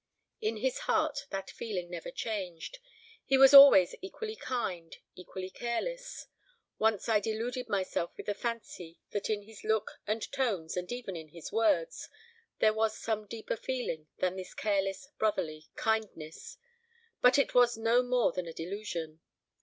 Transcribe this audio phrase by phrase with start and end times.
[0.41, 2.79] In his heart that feeling never changed.
[3.23, 6.25] He was always equally kind, equally careless.
[6.79, 11.15] Once I deluded myself with the fancy that in his looks and tones, and even
[11.15, 12.09] in his words,
[12.57, 16.57] there was some deeper feeling than this careless brotherly kindness;
[17.21, 19.19] but it was no more than a delusion.